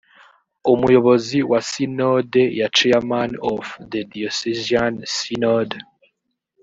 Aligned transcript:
umuyobozi 0.73 1.37
wa 1.51 1.59
sinode 1.69 2.43
ya 2.59 2.67
chairman 2.77 3.31
of 3.53 3.63
the 3.91 4.01
diocesan 4.11 4.93
synod 5.15 5.69